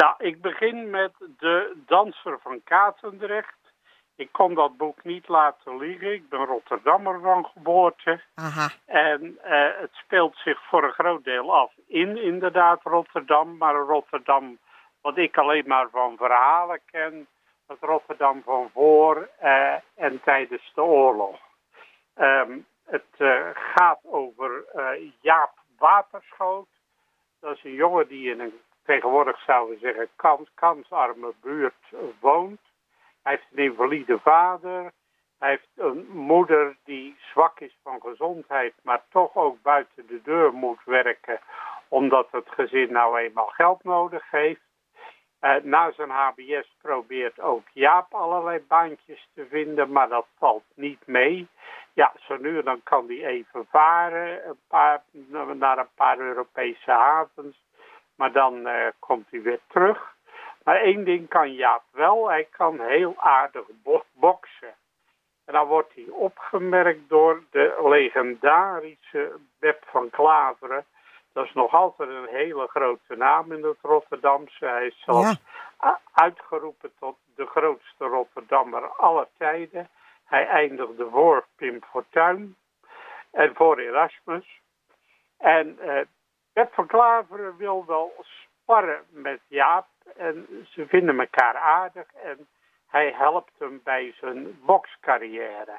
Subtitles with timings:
[0.00, 3.58] Nou, ik begin met De Danser van Katendrecht.
[4.16, 6.12] Ik kon dat boek niet laten liggen.
[6.12, 8.20] Ik ben Rotterdammer van geboorte.
[8.34, 8.70] Aha.
[8.86, 13.56] En eh, het speelt zich voor een groot deel af in inderdaad Rotterdam.
[13.56, 14.58] Maar Rotterdam,
[15.00, 17.26] wat ik alleen maar van verhalen ken.
[17.66, 21.38] Het Rotterdam van voor eh, en tijdens de oorlog.
[22.14, 24.64] Ehm, het eh, gaat over
[25.20, 26.68] Jaap Waterschoot.
[27.40, 28.60] Dat is een jongen die in een,
[28.90, 31.84] tegenwoordig zouden we zeggen, kans, kansarme buurt
[32.20, 32.60] woont.
[33.22, 34.92] Hij heeft een invalide vader.
[35.38, 40.52] Hij heeft een moeder die zwak is van gezondheid, maar toch ook buiten de deur
[40.52, 41.40] moet werken,
[41.88, 44.60] omdat het gezin nou eenmaal geld nodig heeft.
[45.40, 51.06] Uh, na zijn HBS probeert ook Jaap allerlei baantjes te vinden, maar dat valt niet
[51.06, 51.48] mee.
[51.92, 55.02] Ja, zo nu dan kan hij even varen een paar,
[55.54, 57.56] naar een paar Europese havens,
[58.20, 60.14] maar dan uh, komt hij weer terug.
[60.64, 64.74] Maar één ding kan Jaap wel, hij kan heel aardig bo boksen.
[65.44, 70.84] En dan wordt hij opgemerkt door de legendarische Beb van Klaveren.
[71.32, 74.66] Dat is nog altijd een hele grote naam in het Rotterdamse.
[74.66, 75.36] Hij is zelfs
[75.80, 76.00] ja.
[76.12, 79.88] uitgeroepen tot de grootste Rotterdammer aller tijden.
[80.24, 82.56] Hij eindigde voor Pim Fortuyn
[83.30, 84.60] en voor Erasmus.
[85.38, 86.00] En uh,
[86.60, 89.86] Beb van Klaveren wil wel sparren met Jaap.
[90.16, 92.48] En ze vinden elkaar aardig en
[92.88, 95.78] hij helpt hem bij zijn bokscarrière.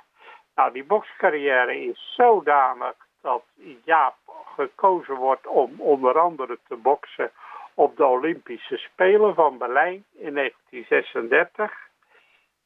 [0.55, 3.43] Nou, die bokscarrière is zodanig dat
[3.83, 4.15] Jaap
[4.55, 7.31] gekozen wordt om onder andere te boksen
[7.73, 11.89] op de Olympische Spelen van Berlijn in 1936.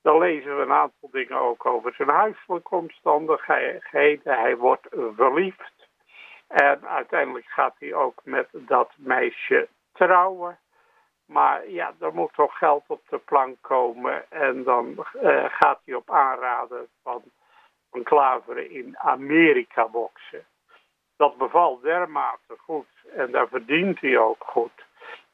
[0.02, 4.34] Dan lezen we een aantal dingen ook over zijn huiselijke omstandigheden.
[4.40, 5.75] Hij wordt verliefd.
[6.48, 10.60] En uiteindelijk gaat hij ook met dat meisje trouwen.
[11.26, 14.32] Maar ja, er moet toch geld op de plank komen.
[14.32, 17.24] En dan uh, gaat hij op aanraden van,
[17.92, 20.46] van Klaveren in Amerika boksen.
[21.18, 24.86] Dat bevalt dermate goed en daar verdient hij ook goed.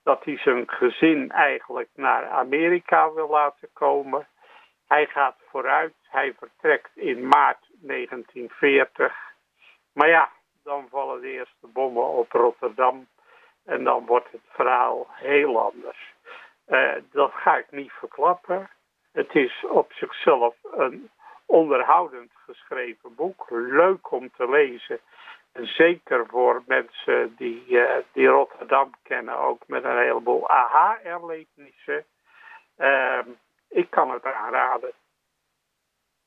[0.03, 4.27] Dat hij zijn gezin eigenlijk naar Amerika wil laten komen.
[4.87, 5.93] Hij gaat vooruit.
[6.09, 9.15] Hij vertrekt in maart 1940.
[9.93, 10.29] Maar ja,
[10.63, 13.07] dan vallen de eerste bommen op Rotterdam.
[13.65, 16.13] En dan wordt het verhaal heel anders.
[16.67, 18.69] Uh, dat ga ik niet verklappen.
[19.11, 21.09] Het is op zichzelf een
[21.45, 23.45] onderhoudend geschreven boek.
[23.49, 24.99] Leuk om te lezen.
[25.51, 32.05] En zeker voor mensen die, uh, die Rotterdam kennen, ook met een heleboel aha-erlebnissen.
[32.77, 33.19] Uh,
[33.67, 34.91] ik kan het aanraden.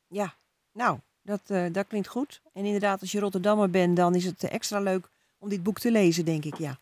[0.07, 0.35] Ja,
[0.73, 2.41] nou, dat, uh, dat klinkt goed.
[2.53, 5.09] En inderdaad, als je Rotterdammer bent, dan is het extra leuk
[5.39, 6.79] om dit boek te lezen, denk ik, ja.